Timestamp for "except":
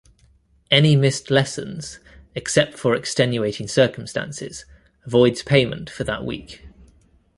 2.33-2.73